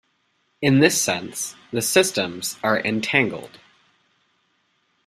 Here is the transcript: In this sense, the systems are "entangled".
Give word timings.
In 0.63 0.79
this 0.79 0.99
sense, 0.99 1.53
the 1.71 1.79
systems 1.83 2.57
are 2.63 2.79
"entangled". 2.79 3.59